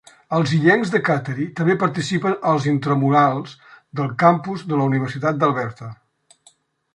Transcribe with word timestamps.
Els 0.35 0.51
illencs 0.59 0.93
de 0.93 1.01
Kateri 1.09 1.43
també 1.59 1.75
participen 1.83 2.37
als 2.53 2.65
intramurals 2.71 3.53
del 4.01 4.09
campus 4.25 4.65
de 4.73 4.81
la 4.81 4.89
Universitat 4.93 5.39
d'Alberta. 5.45 5.93